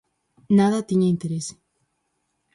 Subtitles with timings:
[0.59, 1.53] Nada tiña interese.